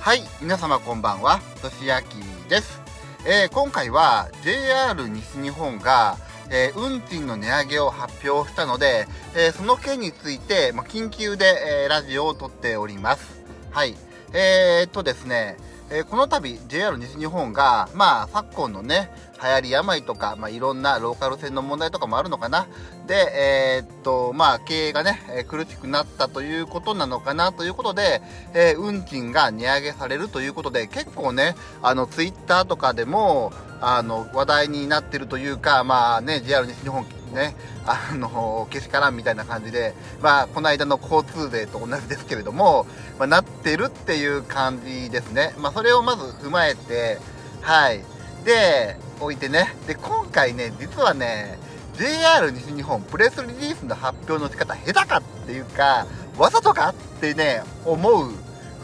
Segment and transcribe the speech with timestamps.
[0.00, 2.14] はい、皆様こんばんは、としあき
[2.48, 2.80] です。
[3.26, 6.16] えー今回は JR 西日本が、
[6.50, 13.42] えー運賃の値上げを発表したので、えーその件について、ま、緊急で、えーラジオを撮っております。
[13.70, 13.96] はい。
[14.32, 15.56] えー、っとですね、
[15.90, 19.10] えーこの度 JR 西日本が、まあ、昨今のね、
[19.42, 22.66] 流行り病とか、まあ、いろんなローカル線の問題とかもあるのかな。
[23.06, 28.20] で、えーっと、まあ、経営がね、え苦しくなったということなのかなということで、
[28.54, 37.54] えー運賃が値上げされるということで、結構ね、あの、ツイッターとかでも、あの、話題になってるというか、まあね、JR 西日本ね、
[37.86, 42.86] あの、けしからんみたいな感じで、まあ、この間の交通税と同じですけれども、
[43.18, 45.54] まあ、なってるっていう感じですね。
[45.58, 47.18] まあ、それをまず踏まえて、
[47.60, 48.02] はい。
[48.44, 49.74] で、置いてね。
[49.86, 51.58] で、今回ね、実はね、
[51.98, 56.06] JR 西日本プレスリリースの発表の仕方下手かっていうか、
[56.38, 58.32] わざとかってね、思う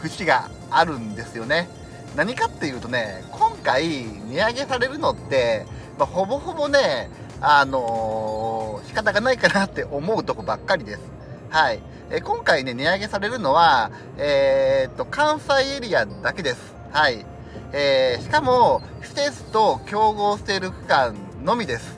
[0.01, 1.69] 節があるんですよね。
[2.15, 5.65] 何かっていうとね、今回値上げされるのって、
[5.97, 7.09] まあ、ほぼほぼね、
[7.41, 11.01] あのー仕方がないかなって思うとこばっかりです。
[11.49, 11.79] はい。
[12.11, 16.75] え今回ね、値上げされるのは、えーっと、関西エリアだけです。
[16.91, 17.25] はい。
[17.73, 21.97] えーしかも、施設と競合している区間のみです。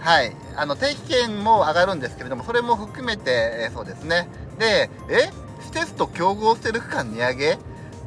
[0.00, 0.34] はい。
[0.56, 4.28] あの、定期券も上がるんですけれども、それも含めて、えそうですね。
[4.58, 7.58] で、え施設と競合している区間値上げ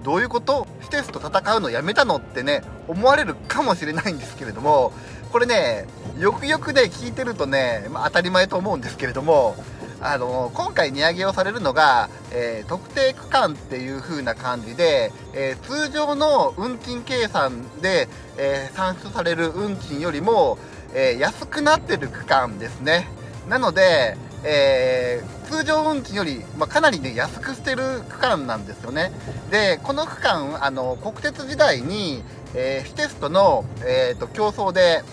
[0.04, 0.68] どういうこと？
[0.82, 2.18] 施設と戦うのやめたの？
[2.18, 4.92] ってね、思われるかもしれないんですけれども、
[5.32, 5.86] これね、
[6.20, 9.56] よくよくね、聞いてるとね、まあ、当たり前と思うんですけれども、
[10.02, 20.58] あの今回値上げをされるのが、えー特定区間っていう風な感じで、えー通常の運賃計算で、えー算出される運賃よりも、
[20.94, 23.08] え安くなってる区間ですね。
[23.48, 29.12] なので、えー通常運賃より、まあ、かなりね、安くしてる区間なんですよね。
[29.52, 32.24] で、この区間、あの、国鉄時代に、
[32.56, 35.04] えー、私鉄との、えーと競争で、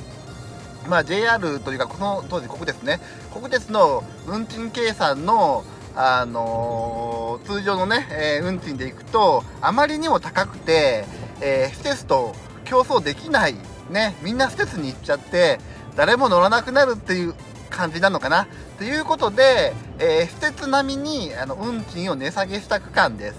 [0.88, 3.00] まあ、JR というか、この当時国鉄ね、
[3.34, 5.62] 国鉄の運賃計算の、
[5.94, 11.04] あのー通常のね、えー運賃でいくと、あまりにも高くて、
[11.42, 13.56] えー、施設と競争できない、
[13.90, 15.58] ね、みんな施設に行っちゃって、
[15.96, 17.34] 誰も乗らなくなるっていう
[17.68, 18.46] 感じなのかな。
[18.80, 23.36] ということで、えー施設並みにあの運賃を値下げした区間です。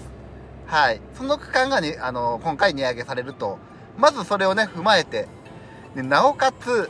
[0.66, 1.00] はい。
[1.16, 3.58] その区間がね、あの今回値上げされると。
[3.98, 5.26] まずそれをね、踏まえて、
[5.96, 6.88] でなおかつ、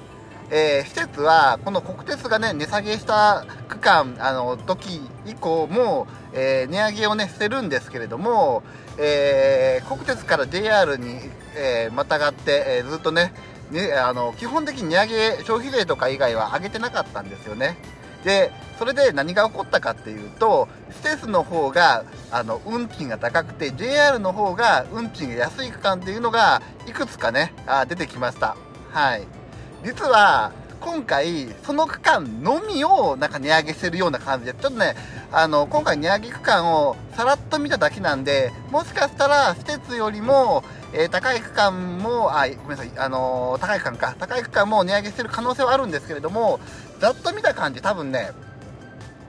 [0.51, 8.62] えー施設は、この国鉄がね、値下げした区間、あの、時以降も、えー値上げをね、してるんですけれども、
[8.99, 11.21] えー国鉄から JR に、
[11.57, 13.33] えーまたがって、えーずっとね、
[13.71, 17.79] ね、あの、基本的に値上げ、消費税とか以外は上げてなかったんですよね。
[18.25, 28.56] で、それで何が起こったかっていうと、施設の方が、あの、運賃が高くて、JR の方が運賃が安い区間っていうのが、いくつかね、あ出てきました。
[28.91, 29.22] はい。
[29.84, 34.97] 実は、今回、その区間のみをなんか値上げしてるような感じで、ちょっとね、
[35.31, 46.61] あの、今回値上げ区間をさらっと見ただけなんで、もしかしたら、施設よりも、え高い区間も、あ、ごめんなさい、あのー高い区間か、高い区間も値上げしてる可能性はあるんですけれども、
[47.03, 48.31] ざっと見た感じ、多分ね、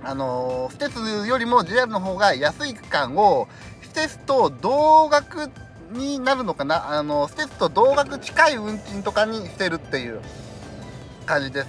[0.04, 3.48] あのー、施設よりも JR の方が安い区間を、
[3.82, 5.50] 施設と同額
[5.92, 10.22] になるのかな、あのー、施設と同額近い運賃とかにしてるっていう
[11.26, 11.68] 感じです。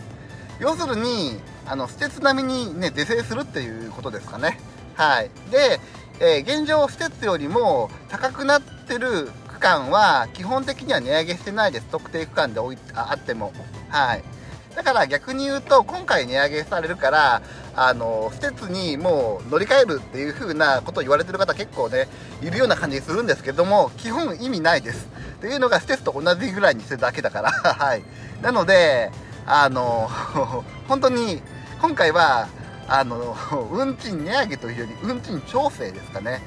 [0.60, 4.60] 要するに、あの、施設並みにね、是正するっていうことですかね。
[4.96, 5.30] はい。
[5.50, 5.80] で、
[6.20, 11.86] えー現状、施設よりも高くなってる区間は、基本的には値上げしてないです。
[11.90, 13.54] 特定区間で置いああっても。
[13.88, 14.33] はい。
[14.74, 17.42] だから逆に言うと、今回値上げされるから、
[17.76, 22.08] あの、施設にもう乗り換えるっていう風なことを言われてる方結構ね、
[22.42, 25.08] いるような感じするんですけども、基本意味ないです。
[25.36, 28.02] っていうのが施設と同じぐらいにしてるだけだから、 はい。
[28.42, 29.12] なので、
[29.46, 30.10] あの、
[30.88, 31.40] 本当に、
[31.80, 32.48] 今回は、
[32.88, 33.36] あの、
[33.72, 36.42] 運賃値上げというより、運賃調整ですかね。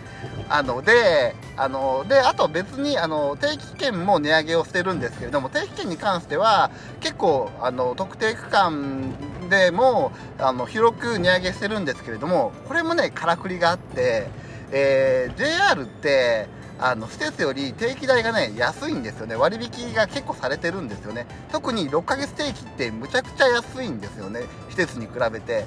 [0.49, 6.69] あの、で、あの、で、あと別に、あの、定期券も値上げをしてるんですけれども、定期券に関しては、
[6.99, 9.13] 結構、あの、特定区間
[9.49, 14.29] でも、あの、広く値上げしてるんですけれども、これもね、からくりがあって、
[14.71, 16.47] えー JR って、
[16.79, 19.35] あの、施設より定期代がね、安いんですよね。
[19.35, 21.25] 割引が結構されてるんですよね。
[21.51, 24.41] 特に6ヶ月定期ってむちゃくちゃ安いんですよね。
[24.69, 25.65] 施設に比べて。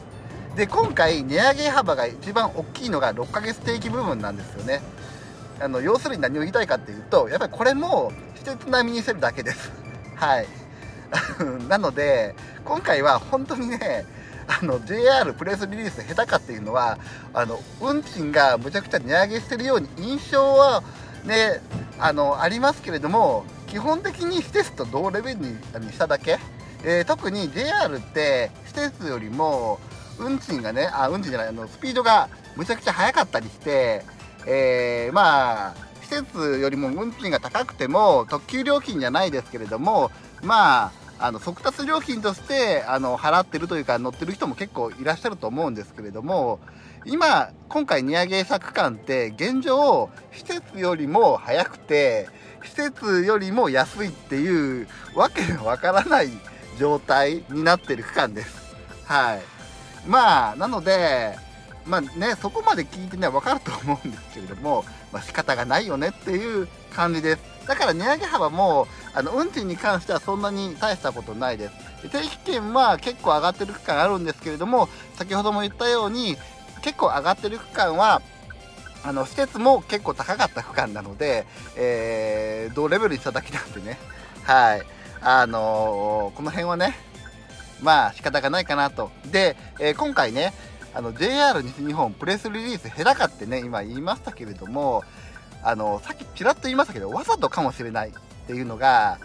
[0.56, 4.80] で、今回値上げ幅が一番大きいのが6ヶ月定期部分なんですよね。
[5.60, 9.70] あの、要するに何を言いたいかっていうと、やっぱりこれも施設並みにしてるだけです。
[10.16, 10.46] はい。
[11.68, 14.04] なので、今回は本当にね、
[14.48, 16.98] あの JR プレスリリース下手かっていうのは
[17.32, 20.82] あの運賃がむちゃくちゃ値上げしてるように印象は
[21.24, 21.60] で
[22.00, 26.38] あのありますけれども基本的に施設と同レベルにしただけ、
[26.82, 29.78] えー、特に JR って施設よりも
[30.20, 34.02] 運賃がねあ運賃じゃないあのスピードがむちゃくちゃ速かったりして、
[34.46, 40.10] えー、まあ施設よりも運賃が高くても特急料金じゃないですけれども
[40.42, 46.60] まああの速達料金としてあの払ってるというか乗ってる人も結構いらっしゃると思うんですけれども
[47.04, 52.28] 今今回値上げした区間って現状施設よりも早くて
[52.64, 56.30] 施設よりも安いっていうわけのわからない
[56.78, 58.74] 状態になってる区間です。
[59.04, 59.59] はい。
[60.06, 61.36] まあ、なので、
[61.86, 67.42] まあね、そこまで聞いてね、わかると思うんですけれども、 まあ仕方がないよねっていう感じです。
[67.66, 71.68] だから値上げ幅も、あの、運賃に関してはそんなに大したことないで
[72.02, 72.08] す。
[72.08, 76.36] 定期券は結構上がってる区間あるんですけれども、先ほども言ったように、
[76.82, 78.22] 結構上がってる区間は、
[79.02, 83.98] あの、施設も結構高かった区間なので、えー、同レベルにしただけなんでね。
[84.44, 84.82] はい。
[85.22, 86.98] あのー、この辺はね、
[87.82, 89.10] まあ仕方がないかなと。
[89.30, 90.52] で、えー、今回ね、
[90.94, 95.04] あの JR 西日本プレスリリース減らかってね、今言いましたけれども、
[95.62, 98.12] あの、さっきちらっと言いましたけど、わざとかもしれないっ
[98.46, 99.18] ていうのが、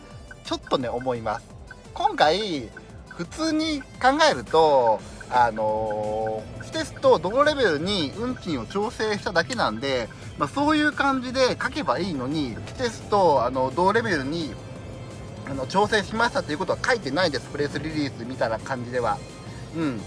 [0.43, 1.45] ちょっとね、思います。
[1.93, 2.69] 今回、
[3.09, 4.99] 普通に考えると、
[5.29, 14.53] あのー、施設と同レベルに運賃を調整しただけなんで、まあ、そういう感じで書けばいいのに、施設とあの同レベルに
[15.47, 19.17] あの調整しましたということは書いてないです、プレスリリース見たら感じでは。
[19.75, 20.01] うん。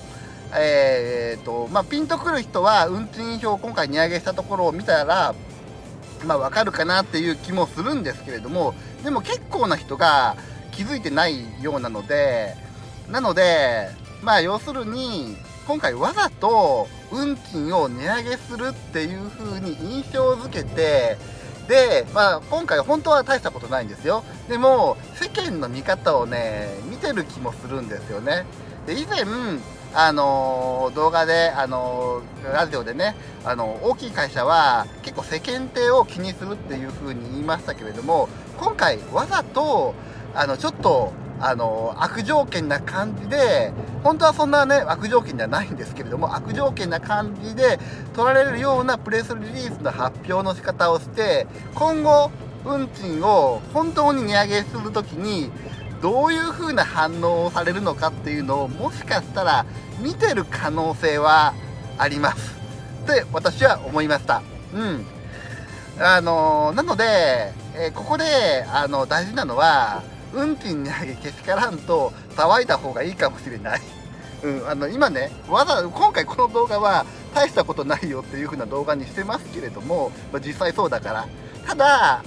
[0.56, 5.34] えー、っと、まあ、ピンとくる人は運賃表を今回値上げしたところを見たら、
[6.24, 8.74] まあ、わかるかなっていう気もするんですけれども、
[9.04, 10.36] でも結構な人が
[10.72, 12.54] 気づいてないようなので、
[13.10, 13.88] なので、
[14.22, 15.36] まあ、要するに、
[15.66, 21.18] 今回わざと運賃を値上げするっていう風に印象づけて、
[21.68, 24.24] で、まあ、今回本当は大したことないんですよ。
[24.48, 28.46] でも、世間の見方をね、見てる気もするんですよね。
[28.86, 29.24] で、以前、
[29.94, 32.22] あの動画で、あの
[32.52, 38.28] ラジオでね、あの大きい会社は結構世間体を気にするっていう風に言いましたけれども、
[38.58, 39.94] 今回わざと、
[40.34, 47.78] あの、ちょっと、あの悪条件な感じで、本当はそんなね、悪条件ではないんですけれども、悪条件な感じで
[48.14, 52.30] 取られるようなプレスリリースの発表の仕方をして、今後、
[52.64, 55.50] 運賃を本当に値上げするときに、
[56.02, 59.66] どういう風な反応をされるのかっていうのを、もしかしたら
[60.00, 61.54] 見てる可能性は
[61.98, 62.56] あります。
[63.04, 64.42] って私は思いました。
[64.74, 65.06] うん。
[66.00, 70.02] あのなので、え、ここで、あの、大事なのは、
[70.32, 73.80] 運賃値上げけしからんと騒いだ方がいいかもしれない。
[74.42, 77.04] うん、あの、今ね、わざ、今回この動画は
[77.34, 81.26] 大したことないよっていう風な動画にしてますけれども、まあ、実際そうだから。
[81.66, 82.22] ただ、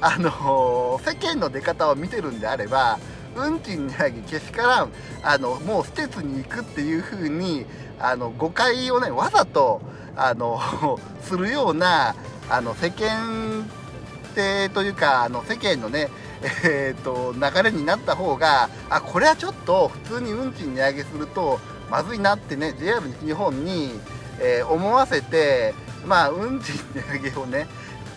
[0.00, 2.98] あのー、世間の出方を見てるんであれば、
[3.34, 4.92] 運賃値上げけしからん、
[5.22, 7.66] あの、もう施設に行くっていう風に、
[7.98, 9.80] あの、誤解をね、わざと、
[10.14, 10.60] あの、
[11.22, 12.14] するような、
[12.48, 13.68] あの、世間
[14.36, 16.08] 体というか、あの、世間のね、
[16.42, 21.58] えーと、流れになった方があこれはちょっと普通に運賃値上げすると
[21.90, 23.90] まずいなってね JR 西日本に、
[24.40, 25.74] えー、思わせて
[26.04, 27.66] まあ運賃値上げをね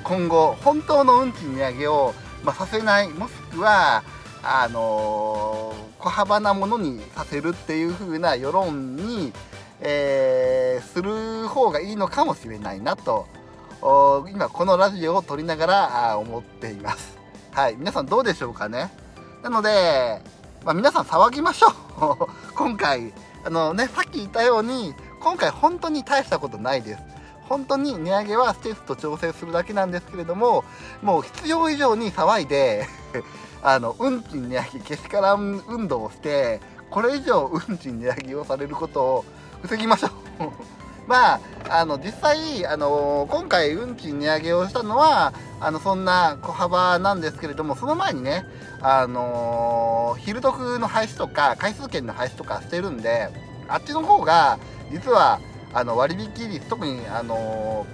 [0.04, 2.14] 今後本当の運賃値上げを、
[2.44, 4.04] まあ、させないもしくは
[4.42, 9.34] あのー、小幅なものにさせるっていう風な世論に、
[9.82, 13.28] えー、する方がいいのかもしれないなと
[14.30, 17.19] 今このラジオを撮りながら思っています。
[17.60, 18.90] はい、皆さんどうでしょうかね？
[19.44, 20.22] なので、
[20.64, 22.28] まあ、皆さん騒ぎましょう。
[22.56, 23.14] 今回、
[23.44, 27.04] あのね、さっき言ったように、今回本当に大したことないです。
[27.50, 30.64] 本当に値上げはステースと調整するだけなんですけれども、
[31.02, 32.88] もう必要以上に騒いで
[33.62, 39.26] あの、運賃値上げけしからん運動をして、これ以上運賃値上げをされることを
[39.64, 40.79] 防ぎましょう
[41.10, 41.40] まあ、
[41.72, 48.46] あの、実際、あの、今回運賃値上げをしたのは、あの、そんな小幅なんですけれども、その前にね、
[48.80, 53.30] あの、昼得の廃止とか、回数券の廃止とかしてるんで、
[53.68, 54.60] あっちの方が、
[54.92, 55.40] 実は、
[55.74, 57.88] あの、割引率、特に、あの、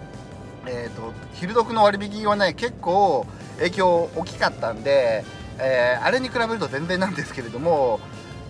[0.68, 3.26] えっ、ー、と、昼得の割引はね、結構
[3.60, 5.24] 影響大きかったんで、
[5.58, 8.02] えー、あれに比べると全然なんですけれども、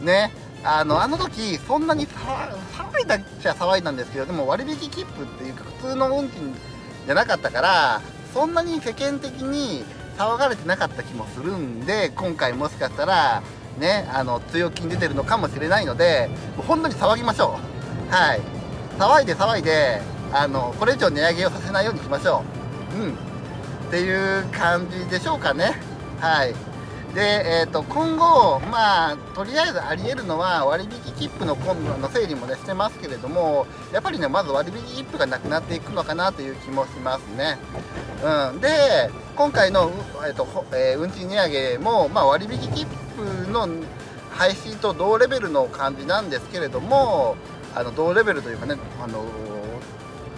[0.02, 0.32] ね、
[0.66, 6.56] あのあの時そんなに騒いだっちゃ騒いだんですけどでも割引切符っていうか普通の運賃
[7.06, 8.02] じゃなかったから
[8.34, 9.86] そんなに世間的に
[10.18, 13.44] 騒がれてなかった気もするんで今回もしかしたら
[13.78, 17.60] ねあの強気に出てるのかもしれないので本当に騒ぎましょ
[18.10, 18.12] う。
[18.12, 18.42] はい。
[18.98, 22.44] 騒いで騒いであのこれ以上値上げをさせないようにしましょ
[22.96, 22.98] う。
[22.98, 23.14] うん。
[23.14, 25.76] っていう感じでしょうかね。
[26.20, 26.56] はい。
[27.16, 37.58] で、えーと、今後、まあ、とりあえずありえるのは割引切符の今度の整理も、ね、してますけれどもやっぱりねまず割引切符がなくなっていくのかなという気もしますね、
[38.52, 38.68] うん、で
[39.38, 39.92] 今回の、
[40.28, 43.70] えーとえー、運賃値上げも、まあ、割引切符の
[44.32, 47.38] 廃止と同レベルの感じなんですけれども
[47.74, 49.24] あの同レベルというかねあの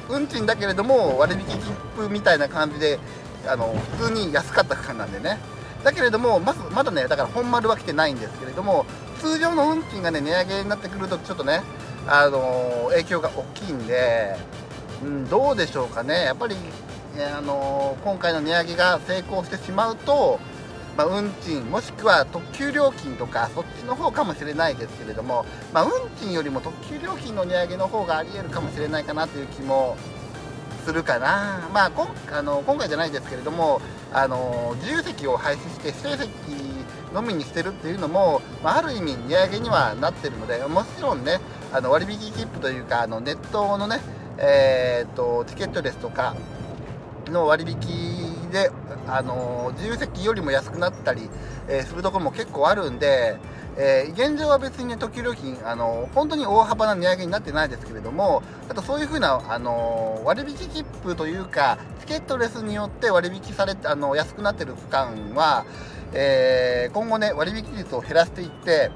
[0.09, 1.57] 運賃だけれども割引切
[1.95, 2.99] 符みたいな感じで
[3.47, 5.39] あの普通に安かった区間なんでね。
[5.83, 8.85] だけれどもまずまだねだから本丸は来てないんですけれども
[9.19, 11.61] 通常の運賃がね値上げになってくるとちょっとね
[12.07, 14.35] あの影響が大きいんで、
[15.03, 16.23] うん、どうでしょうかね。
[16.23, 16.55] やっぱり、
[17.35, 20.39] あの今回の値上げが成功してしまうと
[20.97, 29.95] まあ、運賃もしくは特急料金とかそっちの方かもしれないですけれども、まあ、運賃よりも特急料金の値上げの方がありえるかもしれないかなという気も
[30.87, 33.81] するかな、まあ、こあの今回じゃないですけれども
[34.13, 41.41] あの自由席を廃止して指定席のみにしてるっていうのも、まあ、ある意味値上げにはなってるのでもちろんね
[41.73, 43.99] あの割引切符というかあのネットのね、
[44.37, 46.37] えーと、チケットですとか
[47.25, 48.71] の割引で
[49.07, 51.29] あの自由席よりも安くなったり、
[51.67, 53.37] えー、するところも結構あるんで、
[53.79, 65.65] えー、現状は別にね、特急料金、あの本当に大幅な値上げになってないですけれども、あとそういう風な、あの割引切符というか、チケットレスによって割引されて、あの安くなってる区間は、
[66.13, 68.89] えー、今後ね、割引率を減らしていって、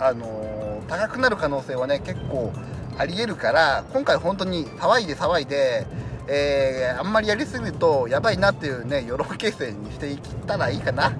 [0.00, 2.52] あの高くなる可能性はね、結構
[2.96, 5.86] ありえるから、今回本当に騒いで騒いで、
[6.26, 11.12] えー、あんまりやりすぎるとやばいなっていうね世論形成にしていったらいいかな。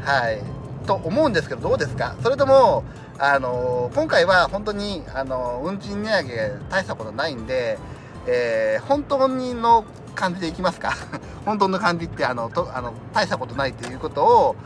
[0.00, 0.63] はい。
[0.86, 2.14] と思うんですけどどうですか？
[2.22, 2.84] それとも
[3.18, 7.78] あの、今回は本当にあの、運賃値上げ大したことないんで、
[8.26, 10.92] えー、本当にの感じでいきますか？
[11.46, 14.56] 本当の感じってあのとあの大したことないっていうことを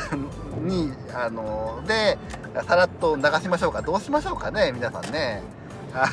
[0.62, 2.18] にあので
[2.68, 3.82] さらっと流しましょうか？
[3.82, 4.72] どうしましょうかね？
[4.72, 5.42] 皆さんね。
[5.92, 6.10] はい。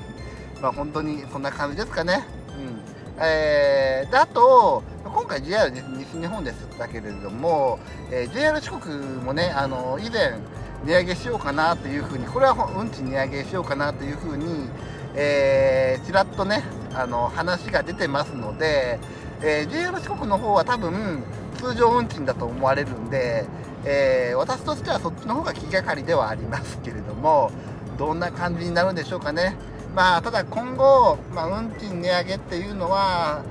[0.60, 2.26] まあ本当にそんな感じですかね。
[2.56, 2.80] うん。
[3.20, 4.82] えー、であと
[5.12, 7.78] 今回 JR 西日本でしたけれども、
[8.10, 10.38] えー、JR 四国もねあの以前
[10.84, 14.68] 値上げしようかなというふうにこれは運賃値上げしようかなというふうに、
[15.14, 16.64] えー、ちらっとね
[16.94, 18.98] あの話が出てますので、
[19.42, 21.22] えー、JR 四国の方は多分
[21.56, 23.44] 通常運賃だと思われるんで、
[23.84, 27.52] えー、私としてはそっちの方が気がかりではありますけれども
[27.98, 29.54] どんな感じになるんでしょうかね。
[29.94, 33.42] まあ、ただ今後、まあ、運賃値上げっていうのは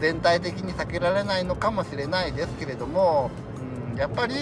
[0.00, 3.30] 全体的に避けられないのかもしれないですけれども、
[3.92, 4.34] うん、やっぱり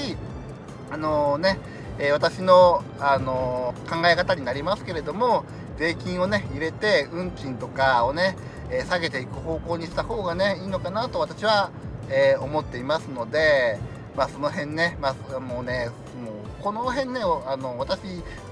[0.91, 1.59] あのね、
[1.99, 5.45] え、私の、あの考え方になりますけれども
[5.79, 8.37] 税金をね入れて運賃とかをね、
[8.71, 11.71] え、下げていく方向にした方がねいいのかなと私は、
[12.09, 13.79] え、思っていますので、
[14.17, 15.91] まあ、その辺ね、まあ、もうね
[16.25, 16.38] もう
[16.69, 17.99] この辺ねあの私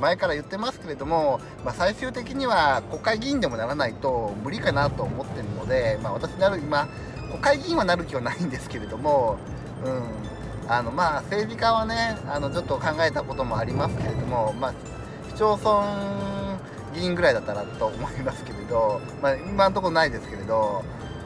[0.00, 6.88] 前から言ってますけれども、まあ、最終的には国会議員でもならないと無理かなと思ってるので、まあ、私なる今
[7.28, 9.36] 国会議員はなる気はないんですけれども、
[9.84, 9.90] う
[10.66, 14.74] ん、あのまあ政治家はねあのちょっと考えたこともありますけれども、まあ、
[15.28, 16.58] 市町村
[16.94, 20.82] 議員ぐらいだったらと思いますけれど、まあ、今のところないですけれど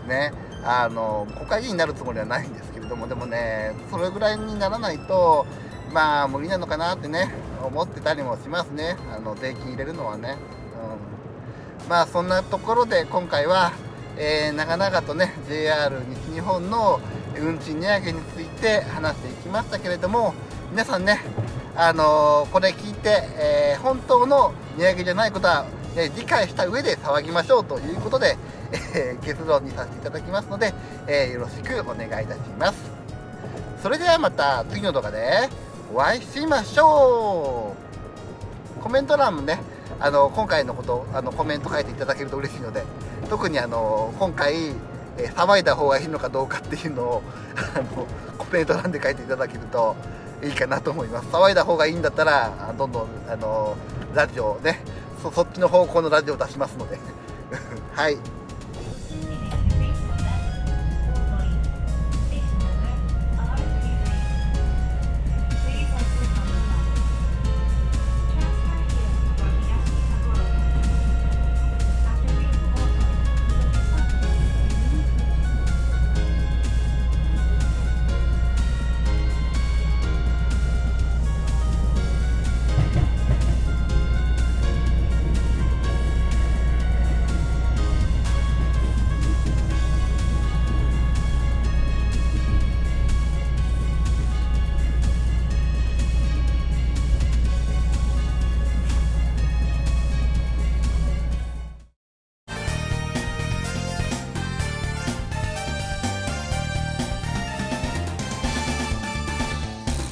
[0.09, 0.32] ね。
[0.62, 5.47] あの国会議員になるつもりはないんですけれどもでもねそれぐらいにならないと
[5.92, 7.30] まあ無理なのかなってね
[7.62, 8.97] 思ってたりもしますね。
[9.14, 10.37] あの税金入れるのはね、
[11.82, 13.73] うん、まあそんなところで今回は、
[14.16, 15.94] えー、長々とね JR
[16.26, 17.00] 西日本の
[17.38, 20.35] 運賃値上げについて話していきましたけれども
[20.70, 21.20] 皆さんね
[21.76, 25.66] あのー、これ聞いて、えー、本当の値上げじゃないことは、
[25.97, 28.37] え理解した上で騒ぎましょうということで、
[28.94, 30.73] え結論にさせていただきますので、
[31.06, 32.90] えよろしくお願いいたします。
[33.82, 35.49] それではまた次の動画で。
[35.92, 37.75] お会いしましょ
[38.78, 38.80] う。
[38.80, 39.61] コメント欄もね
[39.99, 42.85] あの今回のことあのコメント書いていただけると嬉しいので
[43.28, 44.54] 特にあの今回、
[45.18, 47.23] え、騒いだ方がいいのかどうかっていうのを
[47.75, 48.06] あの
[48.38, 49.97] コメント欄で書いていただけると
[50.42, 51.28] いいかなと思います。
[51.28, 53.76] 騒いだ方がいいんだったらどんどんあの
[54.14, 54.82] ラジオね
[55.23, 56.99] そそっちの方向のラジオを出しますので。
[57.94, 58.16] はい。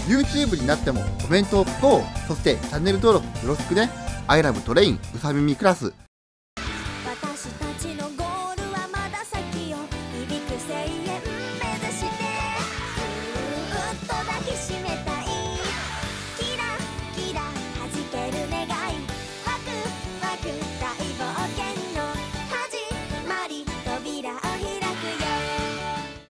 [0.09, 2.29] YouTube になってもコメントを書こう。
[2.29, 3.91] そしてチャンネル登録よろしくね。
[4.27, 5.93] I love トレインうさみみクラス。